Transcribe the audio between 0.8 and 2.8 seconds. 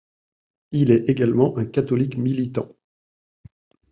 est également un catholique militant.